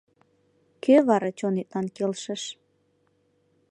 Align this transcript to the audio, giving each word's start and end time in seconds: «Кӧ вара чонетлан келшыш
«Кӧ 0.83 0.95
вара 1.07 1.29
чонетлан 1.39 1.87
келшыш 1.95 2.43